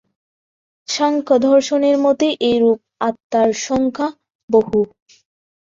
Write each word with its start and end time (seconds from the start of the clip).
সাংখ্যদর্শনের 0.87 1.95
মতে 1.97 2.27
এরূপ 2.51 2.77
আত্মার 3.07 3.49
সংখ্যা 3.65 4.07
বহু। 4.49 4.79